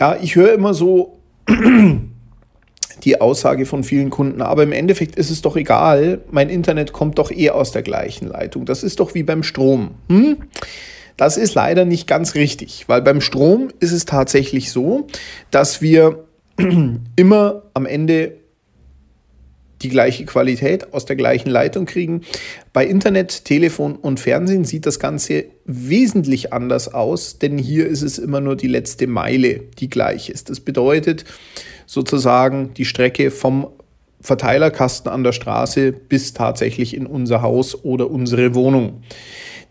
Ja, 0.00 0.16
ich 0.20 0.34
höre 0.34 0.52
immer 0.52 0.74
so 0.74 1.18
die 3.04 3.20
Aussage 3.20 3.64
von 3.64 3.84
vielen 3.84 4.10
Kunden, 4.10 4.42
aber 4.42 4.64
im 4.64 4.72
Endeffekt 4.72 5.16
ist 5.16 5.30
es 5.30 5.40
doch 5.40 5.56
egal, 5.56 6.20
mein 6.30 6.50
Internet 6.50 6.92
kommt 6.92 7.18
doch 7.18 7.30
eh 7.30 7.50
aus 7.50 7.70
der 7.70 7.82
gleichen 7.82 8.28
Leitung. 8.28 8.64
Das 8.64 8.82
ist 8.82 8.98
doch 8.98 9.14
wie 9.14 9.22
beim 9.22 9.44
Strom. 9.44 9.92
Hm? 10.08 10.38
Das 11.18 11.36
ist 11.36 11.54
leider 11.54 11.84
nicht 11.84 12.06
ganz 12.06 12.34
richtig, 12.36 12.84
weil 12.86 13.02
beim 13.02 13.20
Strom 13.20 13.70
ist 13.80 13.92
es 13.92 14.06
tatsächlich 14.06 14.70
so, 14.70 15.08
dass 15.50 15.82
wir 15.82 16.24
immer 17.16 17.64
am 17.74 17.86
Ende 17.86 18.36
die 19.82 19.88
gleiche 19.88 20.24
Qualität 20.24 20.92
aus 20.94 21.06
der 21.06 21.16
gleichen 21.16 21.50
Leitung 21.50 21.86
kriegen. 21.86 22.22
Bei 22.72 22.86
Internet, 22.86 23.44
Telefon 23.44 23.96
und 23.96 24.20
Fernsehen 24.20 24.64
sieht 24.64 24.86
das 24.86 25.00
Ganze 25.00 25.46
wesentlich 25.64 26.52
anders 26.52 26.94
aus, 26.94 27.38
denn 27.38 27.58
hier 27.58 27.86
ist 27.86 28.02
es 28.02 28.18
immer 28.18 28.40
nur 28.40 28.56
die 28.56 28.68
letzte 28.68 29.08
Meile, 29.08 29.60
die 29.78 29.90
gleich 29.90 30.30
ist. 30.30 30.50
Das 30.50 30.60
bedeutet, 30.60 31.24
sozusagen 31.86 32.74
die 32.74 32.84
Strecke 32.84 33.30
vom 33.32 33.68
Verteilerkasten 34.20 35.10
an 35.10 35.24
der 35.24 35.32
Straße 35.32 35.92
bis 35.92 36.32
tatsächlich 36.32 36.94
in 36.94 37.06
unser 37.06 37.42
Haus 37.42 37.84
oder 37.84 38.08
unsere 38.10 38.54
Wohnung. 38.54 39.02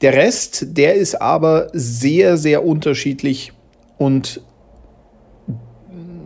Der 0.01 0.13
Rest, 0.13 0.77
der 0.77 0.95
ist 0.95 1.15
aber 1.15 1.69
sehr, 1.73 2.37
sehr 2.37 2.63
unterschiedlich 2.63 3.51
und 3.97 4.41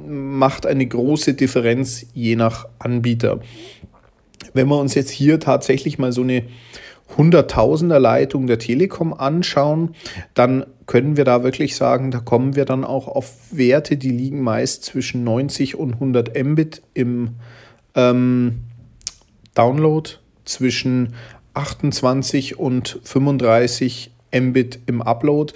macht 0.07 0.65
eine 0.65 0.85
große 0.85 1.35
Differenz 1.35 2.05
je 2.13 2.35
nach 2.35 2.67
Anbieter. 2.79 3.39
Wenn 4.53 4.67
wir 4.67 4.77
uns 4.77 4.93
jetzt 4.95 5.11
hier 5.11 5.39
tatsächlich 5.39 5.97
mal 5.97 6.11
so 6.11 6.21
eine 6.21 6.43
Hunderttausender 7.17 7.99
Leitung 7.99 8.47
der 8.47 8.59
Telekom 8.59 9.13
anschauen, 9.13 9.95
dann 10.33 10.65
können 10.85 11.17
wir 11.17 11.25
da 11.25 11.43
wirklich 11.43 11.75
sagen, 11.75 12.11
da 12.11 12.19
kommen 12.19 12.55
wir 12.55 12.65
dann 12.65 12.83
auch 12.83 13.07
auf 13.07 13.33
Werte, 13.51 13.97
die 13.97 14.09
liegen 14.09 14.41
meist 14.41 14.83
zwischen 14.83 15.23
90 15.23 15.75
und 15.75 15.93
100 15.93 16.41
Mbit 16.43 16.81
im 16.93 17.35
ähm, 17.95 18.63
Download, 19.53 20.09
zwischen 20.45 21.13
28 21.53 22.59
und 22.59 22.99
35 23.03 24.11
Mbit 24.33 24.79
im 24.85 25.01
Upload. 25.01 25.53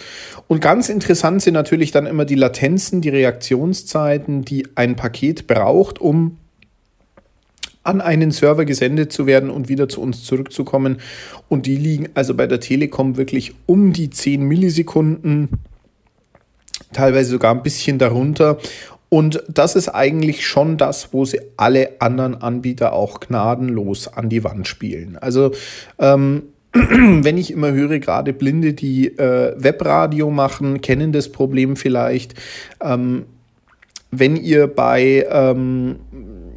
Und 0.47 0.61
ganz 0.61 0.89
interessant 0.89 1.41
sind 1.41 1.53
natürlich 1.53 1.91
dann 1.91 2.05
immer 2.05 2.25
die 2.25 2.35
Latenzen, 2.35 3.01
die 3.01 3.09
Reaktionszeiten, 3.09 4.43
die 4.43 4.67
ein 4.75 4.95
Paket 4.95 5.47
braucht, 5.47 5.99
um 5.99 6.37
an 7.83 8.01
einen 8.01 8.31
Server 8.31 8.65
gesendet 8.65 9.13
zu 9.13 9.27
werden 9.27 9.49
und 9.49 9.69
wieder 9.69 9.87
zu 9.87 10.01
uns 10.01 10.23
zurückzukommen. 10.23 10.97
Und 11.49 11.67
die 11.67 11.77
liegen 11.77 12.09
also 12.15 12.33
bei 12.33 12.47
der 12.47 12.59
Telekom 12.59 13.15
wirklich 13.15 13.53
um 13.67 13.93
die 13.93 14.09
10 14.09 14.41
Millisekunden, 14.43 15.49
teilweise 16.93 17.29
sogar 17.29 17.53
ein 17.53 17.63
bisschen 17.63 17.99
darunter. 17.99 18.57
Und 19.15 19.41
das 19.47 19.77
ist 19.77 19.87
eigentlich 19.87 20.45
schon 20.45 20.75
das, 20.75 21.13
wo 21.13 21.23
sie 21.23 21.39
alle 21.55 22.01
anderen 22.01 22.35
Anbieter 22.35 22.91
auch 22.91 23.21
gnadenlos 23.21 24.09
an 24.09 24.27
die 24.27 24.43
Wand 24.43 24.67
spielen. 24.67 25.17
Also 25.21 25.51
ähm, 25.99 26.43
wenn 26.73 27.37
ich 27.37 27.49
immer 27.49 27.71
höre, 27.71 27.99
gerade 27.99 28.33
Blinde, 28.33 28.73
die 28.73 29.17
äh, 29.17 29.53
Webradio 29.55 30.29
machen, 30.31 30.81
kennen 30.81 31.13
das 31.13 31.31
Problem 31.31 31.77
vielleicht. 31.77 32.33
Ähm, 32.83 33.27
wenn 34.11 34.35
ihr 34.35 34.67
bei, 34.67 35.25
ähm, 35.31 35.95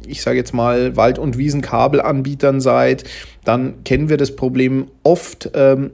ich 0.05 0.21
sage 0.21 0.35
jetzt 0.35 0.53
mal, 0.53 0.97
Wald- 0.97 1.17
und 1.17 1.37
Wiesenkabelanbietern 1.37 2.59
seid, 2.59 3.05
dann 3.45 3.85
kennen 3.85 4.09
wir 4.09 4.17
das 4.17 4.35
Problem 4.35 4.87
oft. 5.03 5.49
Ähm, 5.53 5.91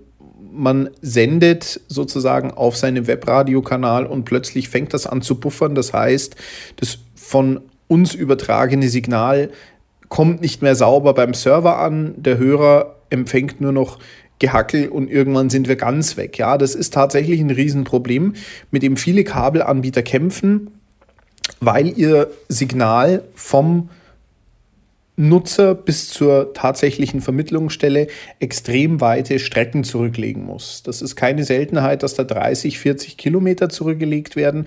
man 0.56 0.90
sendet 1.02 1.82
sozusagen 1.88 2.52
auf 2.52 2.78
seinem 2.78 3.08
Webradiokanal 3.08 4.06
und 4.06 4.26
plötzlich 4.26 4.70
fängt 4.70 4.94
das 4.94 5.08
an 5.08 5.22
zu 5.22 5.40
buffern. 5.40 5.76
Das 5.76 5.94
heißt, 5.94 6.36
das 6.78 7.00
von 7.16 7.62
uns 7.88 8.14
übertragene 8.14 8.90
Signal 8.90 9.50
kommt 10.10 10.42
nicht 10.42 10.62
mehr 10.62 10.76
sauber 10.76 11.14
beim 11.14 11.34
Server 11.34 11.80
an. 11.80 12.14
Der 12.18 12.38
Hörer 12.38 12.96
empfängt 13.10 13.62
nur 13.62 13.72
noch 13.72 14.00
Gehackel 14.40 14.90
und 14.90 15.10
irgendwann 15.10 15.50
sind 15.50 15.68
wir 15.68 15.76
ganz 15.76 16.18
weg. 16.18 16.38
Ja, 16.38 16.58
das 16.58 16.76
ist 16.76 16.94
tatsächlich 16.94 17.40
ein 17.40 17.50
Riesenproblem, 17.52 18.34
mit 18.72 18.84
dem 18.84 18.98
viele 18.98 19.24
Kabelanbieter 19.24 20.04
kämpfen, 20.04 20.72
weil 21.60 21.98
ihr 21.98 22.30
Signal 22.50 23.24
vom 23.34 23.90
Nutzer 25.18 25.76
bis 25.76 26.10
zur 26.10 26.54
tatsächlichen 26.54 27.22
Vermittlungsstelle 27.22 28.08
extrem 28.40 29.00
weite 29.00 29.40
Strecken 29.40 29.84
zurücklegen 29.84 30.44
muss. 30.44 30.84
Das 30.84 31.02
ist 31.02 31.16
keine 31.16 31.44
Seltenheit, 31.44 32.04
dass 32.04 32.16
da 32.16 32.24
30, 32.24 32.80
40 32.80 33.18
Kilometer 33.18 33.70
zurückgelegt 33.70 34.36
werden. 34.36 34.66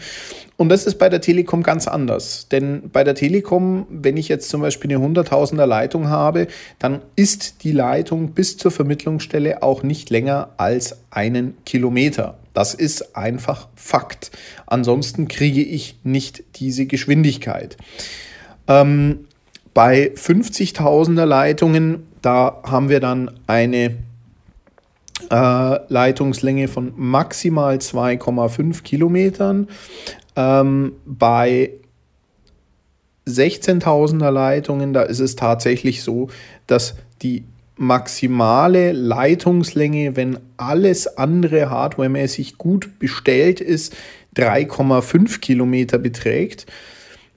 Und 0.56 0.70
das 0.70 0.86
ist 0.86 0.98
bei 0.98 1.08
der 1.08 1.20
Telekom 1.20 1.62
ganz 1.62 1.86
anders. 1.86 2.48
Denn 2.48 2.90
bei 2.90 3.04
der 3.04 3.14
Telekom, 3.14 3.86
wenn 3.90 4.16
ich 4.16 4.28
jetzt 4.28 4.48
zum 4.48 4.62
Beispiel 4.62 4.94
eine 4.94 5.04
100.000er 5.04 5.66
Leitung 5.66 6.08
habe, 6.08 6.46
dann 6.78 7.02
ist 7.14 7.62
die 7.62 7.72
Leitung 7.72 8.32
bis 8.32 8.56
zur 8.56 8.70
Vermittlungsstelle 8.70 9.62
auch 9.62 9.82
nicht 9.82 10.10
länger 10.10 10.50
als 10.56 10.96
einen 11.10 11.58
Kilometer. 11.64 12.38
Das 12.54 12.74
ist 12.74 13.14
einfach 13.16 13.68
Fakt. 13.76 14.32
Ansonsten 14.66 15.28
kriege 15.28 15.62
ich 15.62 16.00
nicht 16.02 16.42
diese 16.56 16.86
Geschwindigkeit. 16.86 17.76
Ähm, 18.66 19.27
bei 19.78 20.10
50.000er 20.12 21.24
Leitungen, 21.24 22.08
da 22.20 22.62
haben 22.64 22.88
wir 22.88 22.98
dann 22.98 23.30
eine 23.46 23.96
äh, 25.30 25.78
Leitungslänge 25.88 26.66
von 26.66 26.94
maximal 26.96 27.76
2,5 27.76 28.82
Kilometern. 28.82 29.68
Ähm, 30.34 30.94
bei 31.06 31.74
16.000er 33.28 34.32
Leitungen, 34.32 34.92
da 34.92 35.02
ist 35.02 35.20
es 35.20 35.36
tatsächlich 35.36 36.02
so, 36.02 36.28
dass 36.66 36.96
die 37.22 37.44
maximale 37.76 38.90
Leitungslänge, 38.90 40.16
wenn 40.16 40.40
alles 40.56 41.06
andere 41.18 41.70
hardwaremäßig 41.70 42.58
gut 42.58 42.98
bestellt 42.98 43.60
ist, 43.60 43.94
3,5 44.34 45.38
Kilometer 45.38 45.98
beträgt. 45.98 46.66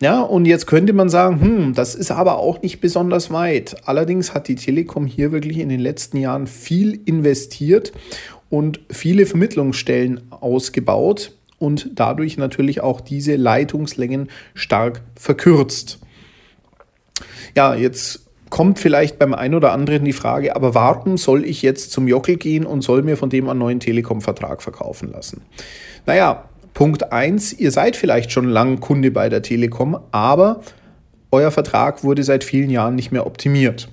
Ja, 0.01 0.21
und 0.21 0.45
jetzt 0.45 0.65
könnte 0.65 0.93
man 0.93 1.09
sagen, 1.09 1.39
hm, 1.39 1.73
das 1.75 1.93
ist 1.93 2.09
aber 2.09 2.39
auch 2.39 2.63
nicht 2.63 2.81
besonders 2.81 3.29
weit. 3.29 3.75
Allerdings 3.85 4.33
hat 4.33 4.47
die 4.47 4.55
Telekom 4.55 5.05
hier 5.05 5.31
wirklich 5.31 5.59
in 5.59 5.69
den 5.69 5.79
letzten 5.79 6.17
Jahren 6.17 6.47
viel 6.47 6.99
investiert 7.05 7.91
und 8.49 8.79
viele 8.89 9.27
Vermittlungsstellen 9.27 10.21
ausgebaut 10.31 11.33
und 11.59 11.91
dadurch 11.93 12.37
natürlich 12.37 12.81
auch 12.81 12.99
diese 12.99 13.35
Leitungslängen 13.35 14.29
stark 14.55 15.03
verkürzt. 15.15 15.99
Ja, 17.55 17.75
jetzt 17.75 18.25
kommt 18.49 18.79
vielleicht 18.79 19.19
beim 19.19 19.35
einen 19.35 19.53
oder 19.53 19.71
anderen 19.71 20.03
die 20.03 20.13
Frage, 20.13 20.55
aber 20.55 20.73
warum 20.73 21.17
soll 21.17 21.45
ich 21.45 21.61
jetzt 21.61 21.91
zum 21.91 22.07
Jockel 22.07 22.37
gehen 22.37 22.65
und 22.65 22.81
soll 22.81 23.03
mir 23.03 23.17
von 23.17 23.29
dem 23.29 23.47
einen 23.47 23.59
neuen 23.59 23.79
Telekom-Vertrag 23.79 24.63
verkaufen 24.63 25.11
lassen? 25.11 25.43
Naja, 26.07 26.49
Punkt 26.81 27.11
1, 27.13 27.53
ihr 27.59 27.69
seid 27.69 27.95
vielleicht 27.95 28.31
schon 28.31 28.49
lang 28.49 28.79
Kunde 28.79 29.11
bei 29.11 29.29
der 29.29 29.43
Telekom, 29.43 29.99
aber 30.09 30.61
euer 31.29 31.51
Vertrag 31.51 32.03
wurde 32.03 32.23
seit 32.23 32.43
vielen 32.43 32.71
Jahren 32.71 32.95
nicht 32.95 33.11
mehr 33.11 33.27
optimiert. 33.27 33.87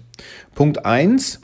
Punkt 0.55 0.87
1, 0.87 1.43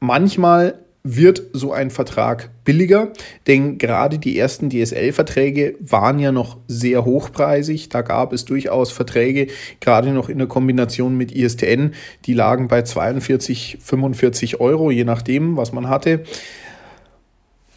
manchmal 0.00 0.80
wird 1.02 1.44
so 1.54 1.72
ein 1.72 1.88
Vertrag 1.88 2.50
billiger, 2.62 3.14
denn 3.46 3.78
gerade 3.78 4.18
die 4.18 4.38
ersten 4.38 4.68
DSL-Verträge 4.68 5.76
waren 5.80 6.18
ja 6.18 6.30
noch 6.30 6.58
sehr 6.68 7.06
hochpreisig. 7.06 7.88
Da 7.88 8.02
gab 8.02 8.34
es 8.34 8.44
durchaus 8.44 8.92
Verträge, 8.92 9.46
gerade 9.80 10.10
noch 10.10 10.28
in 10.28 10.36
der 10.36 10.46
Kombination 10.46 11.16
mit 11.16 11.32
ISTN, 11.32 11.94
die 12.26 12.34
lagen 12.34 12.68
bei 12.68 12.82
42, 12.82 13.78
45 13.80 14.60
Euro, 14.60 14.90
je 14.90 15.04
nachdem, 15.04 15.56
was 15.56 15.72
man 15.72 15.88
hatte. 15.88 16.24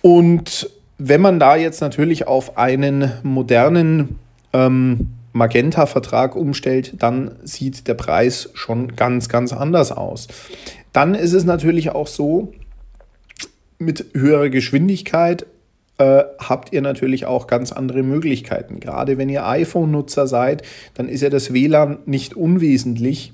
Und 0.01 0.69
wenn 0.97 1.21
man 1.21 1.39
da 1.39 1.55
jetzt 1.55 1.81
natürlich 1.81 2.27
auf 2.27 2.57
einen 2.57 3.11
modernen 3.23 4.17
ähm, 4.53 5.09
Magenta-Vertrag 5.33 6.35
umstellt, 6.35 6.95
dann 6.99 7.35
sieht 7.43 7.87
der 7.87 7.93
Preis 7.93 8.49
schon 8.53 8.95
ganz, 8.95 9.29
ganz 9.29 9.53
anders 9.53 9.91
aus. 9.91 10.27
Dann 10.93 11.13
ist 11.13 11.33
es 11.33 11.43
natürlich 11.43 11.91
auch 11.91 12.07
so, 12.07 12.53
mit 13.79 14.05
höherer 14.13 14.49
Geschwindigkeit 14.49 15.45
äh, 15.99 16.23
habt 16.39 16.73
ihr 16.73 16.81
natürlich 16.81 17.25
auch 17.25 17.47
ganz 17.47 17.71
andere 17.71 18.03
Möglichkeiten. 18.03 18.79
Gerade 18.79 19.17
wenn 19.17 19.29
ihr 19.29 19.45
iPhone-Nutzer 19.45 20.27
seid, 20.27 20.63
dann 20.95 21.09
ist 21.09 21.21
ja 21.21 21.29
das 21.29 21.53
WLAN 21.53 21.99
nicht 22.05 22.35
unwesentlich. 22.35 23.33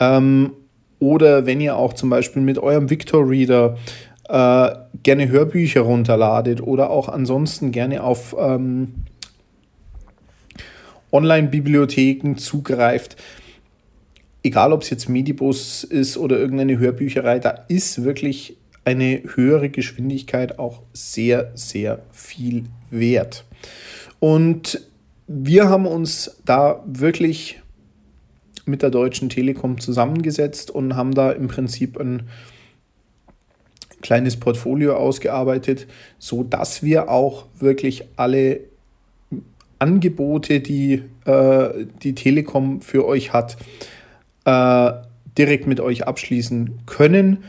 Ähm, 0.00 0.52
oder 1.00 1.46
wenn 1.46 1.60
ihr 1.60 1.76
auch 1.76 1.92
zum 1.92 2.10
Beispiel 2.10 2.42
mit 2.42 2.58
eurem 2.58 2.90
Victor 2.90 3.28
Reader 3.28 3.76
äh, 4.28 4.70
gerne 5.02 5.28
Hörbücher 5.28 5.80
runterladet 5.80 6.60
oder 6.60 6.90
auch 6.90 7.08
ansonsten 7.08 7.72
gerne 7.72 8.02
auf 8.02 8.36
ähm, 8.38 8.94
Online-Bibliotheken 11.12 12.36
zugreift. 12.36 13.16
Egal, 14.42 14.72
ob 14.72 14.82
es 14.82 14.90
jetzt 14.90 15.08
Medibus 15.08 15.82
ist 15.84 16.16
oder 16.16 16.38
irgendeine 16.38 16.78
Hörbücherei, 16.78 17.38
da 17.38 17.50
ist 17.68 18.04
wirklich 18.04 18.56
eine 18.84 19.22
höhere 19.34 19.68
Geschwindigkeit 19.68 20.58
auch 20.58 20.82
sehr, 20.92 21.50
sehr 21.54 22.00
viel 22.12 22.64
wert. 22.90 23.44
Und 24.20 24.80
wir 25.26 25.68
haben 25.68 25.86
uns 25.86 26.40
da 26.44 26.82
wirklich 26.86 27.60
mit 28.64 28.82
der 28.82 28.90
Deutschen 28.90 29.28
Telekom 29.28 29.80
zusammengesetzt 29.80 30.70
und 30.70 30.96
haben 30.96 31.14
da 31.14 31.32
im 31.32 31.48
Prinzip 31.48 31.98
ein 31.98 32.28
kleines 34.00 34.38
Portfolio 34.38 34.96
ausgearbeitet, 34.96 35.86
so 36.18 36.42
dass 36.42 36.82
wir 36.82 37.10
auch 37.10 37.46
wirklich 37.58 38.04
alle 38.16 38.60
Angebote, 39.78 40.60
die 40.60 41.02
äh, 41.24 41.86
die 42.02 42.14
Telekom 42.14 42.80
für 42.80 43.06
euch 43.06 43.32
hat, 43.32 43.56
äh, 44.44 44.92
direkt 45.36 45.66
mit 45.66 45.80
euch 45.80 46.06
abschließen 46.06 46.80
können, 46.86 47.44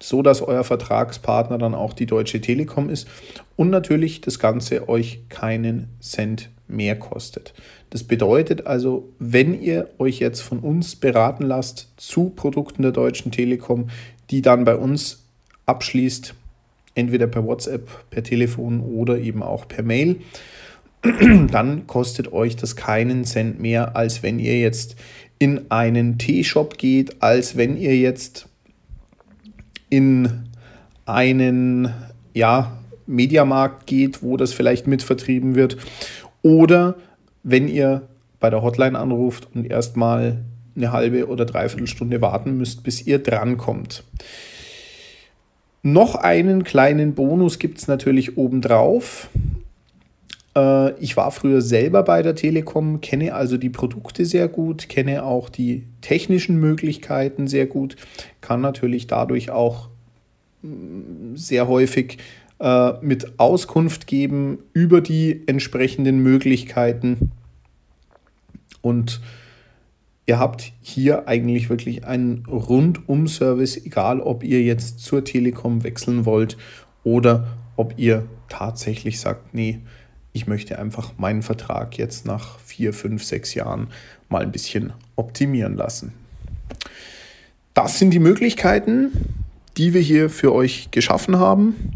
so 0.00 0.22
dass 0.22 0.42
euer 0.42 0.64
Vertragspartner 0.64 1.58
dann 1.58 1.74
auch 1.74 1.92
die 1.92 2.06
Deutsche 2.06 2.40
Telekom 2.40 2.90
ist 2.90 3.08
und 3.56 3.70
natürlich 3.70 4.20
das 4.20 4.38
Ganze 4.38 4.88
euch 4.88 5.22
keinen 5.28 5.88
Cent 6.00 6.50
mehr 6.68 6.98
kostet. 6.98 7.54
Das 7.90 8.04
bedeutet 8.04 8.66
also, 8.66 9.08
wenn 9.18 9.60
ihr 9.60 9.88
euch 9.98 10.18
jetzt 10.18 10.42
von 10.42 10.58
uns 10.58 10.96
beraten 10.96 11.44
lasst 11.44 11.88
zu 11.96 12.30
Produkten 12.30 12.82
der 12.82 12.92
Deutschen 12.92 13.32
Telekom, 13.32 13.88
die 14.30 14.42
dann 14.42 14.64
bei 14.64 14.76
uns 14.76 15.27
abschließt, 15.68 16.34
entweder 16.94 17.26
per 17.26 17.44
WhatsApp, 17.44 17.88
per 18.10 18.22
Telefon 18.22 18.80
oder 18.80 19.18
eben 19.18 19.42
auch 19.42 19.68
per 19.68 19.82
Mail, 19.82 20.16
dann 21.50 21.86
kostet 21.86 22.32
euch 22.32 22.56
das 22.56 22.74
keinen 22.76 23.24
Cent 23.24 23.60
mehr, 23.60 23.96
als 23.96 24.22
wenn 24.22 24.38
ihr 24.38 24.58
jetzt 24.58 24.96
in 25.38 25.70
einen 25.70 26.18
T-Shop 26.18 26.78
geht, 26.78 27.22
als 27.22 27.56
wenn 27.56 27.76
ihr 27.76 27.96
jetzt 27.96 28.48
in 29.90 30.44
einen 31.06 31.92
ja, 32.34 32.76
Mediamarkt 33.06 33.86
geht, 33.86 34.22
wo 34.22 34.36
das 34.36 34.52
vielleicht 34.52 34.86
mitvertrieben 34.86 35.54
wird. 35.54 35.76
Oder 36.42 36.96
wenn 37.42 37.68
ihr 37.68 38.02
bei 38.40 38.50
der 38.50 38.62
Hotline 38.62 38.98
anruft 38.98 39.48
und 39.54 39.70
erstmal 39.70 40.44
eine 40.76 40.92
halbe 40.92 41.26
oder 41.28 41.44
dreiviertel 41.44 41.86
Stunde 41.86 42.20
warten 42.20 42.56
müsst, 42.56 42.82
bis 42.82 43.06
ihr 43.06 43.18
drankommt. 43.18 44.04
Noch 45.82 46.16
einen 46.16 46.64
kleinen 46.64 47.14
Bonus 47.14 47.58
gibt 47.58 47.78
es 47.78 47.88
natürlich 47.88 48.36
obendrauf. 48.36 49.28
Äh, 50.56 50.92
ich 51.00 51.16
war 51.16 51.30
früher 51.30 51.62
selber 51.62 52.02
bei 52.02 52.22
der 52.22 52.34
Telekom, 52.34 53.00
kenne 53.00 53.34
also 53.34 53.56
die 53.56 53.70
Produkte 53.70 54.24
sehr 54.24 54.48
gut, 54.48 54.88
kenne 54.88 55.24
auch 55.24 55.48
die 55.48 55.84
technischen 56.00 56.58
Möglichkeiten 56.58 57.46
sehr 57.46 57.66
gut, 57.66 57.96
kann 58.40 58.60
natürlich 58.60 59.06
dadurch 59.06 59.50
auch 59.50 59.88
mm, 60.62 61.36
sehr 61.36 61.68
häufig 61.68 62.18
äh, 62.58 62.92
mit 63.00 63.38
Auskunft 63.38 64.06
geben 64.08 64.58
über 64.72 65.00
die 65.00 65.44
entsprechenden 65.46 66.18
Möglichkeiten. 66.18 67.30
Und 68.82 69.20
ihr 70.28 70.38
habt 70.38 70.72
hier 70.82 71.26
eigentlich 71.26 71.70
wirklich 71.70 72.04
einen 72.04 72.44
Rundum-Service, 72.46 73.78
egal 73.86 74.20
ob 74.20 74.44
ihr 74.44 74.62
jetzt 74.62 75.00
zur 75.00 75.24
Telekom 75.24 75.84
wechseln 75.84 76.26
wollt 76.26 76.58
oder 77.02 77.46
ob 77.76 77.94
ihr 77.96 78.26
tatsächlich 78.50 79.20
sagt, 79.20 79.54
nee, 79.54 79.80
ich 80.34 80.46
möchte 80.46 80.78
einfach 80.78 81.16
meinen 81.16 81.40
Vertrag 81.40 81.96
jetzt 81.96 82.26
nach 82.26 82.58
vier, 82.60 82.92
fünf, 82.92 83.24
sechs 83.24 83.54
Jahren 83.54 83.88
mal 84.28 84.42
ein 84.42 84.52
bisschen 84.52 84.92
optimieren 85.16 85.76
lassen. 85.76 86.12
Das 87.72 87.98
sind 87.98 88.10
die 88.10 88.18
Möglichkeiten, 88.18 89.12
die 89.78 89.94
wir 89.94 90.02
hier 90.02 90.28
für 90.28 90.54
euch 90.54 90.90
geschaffen 90.90 91.38
haben. 91.38 91.92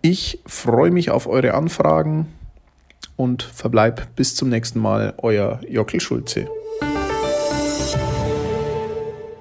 Ich 0.00 0.40
freue 0.46 0.90
mich 0.90 1.10
auf 1.10 1.26
eure 1.26 1.52
Anfragen 1.52 2.28
und 3.16 3.42
verbleib 3.42 4.16
bis 4.16 4.34
zum 4.34 4.48
nächsten 4.48 4.78
Mal, 4.78 5.12
euer 5.18 5.60
Jockel 5.68 6.00
Schulze. 6.00 6.48